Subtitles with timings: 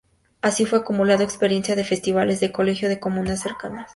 [0.41, 3.87] Así fue acumulando experiencia en Festivales de Colegio y de Comunas cercanas.